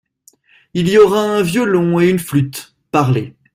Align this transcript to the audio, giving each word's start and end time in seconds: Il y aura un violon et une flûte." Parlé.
Il 0.73 0.89
y 0.89 0.97
aura 0.97 1.21
un 1.21 1.43
violon 1.43 1.99
et 1.99 2.09
une 2.09 2.17
flûte." 2.17 2.75
Parlé. 2.89 3.35